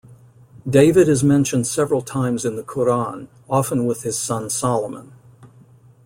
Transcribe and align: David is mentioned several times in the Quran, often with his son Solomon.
David 0.67 1.07
is 1.07 1.23
mentioned 1.23 1.67
several 1.67 2.01
times 2.01 2.43
in 2.43 2.55
the 2.55 2.63
Quran, 2.63 3.27
often 3.47 3.85
with 3.85 4.01
his 4.01 4.17
son 4.17 4.49
Solomon. 4.49 5.11